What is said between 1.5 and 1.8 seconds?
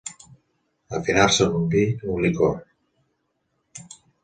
un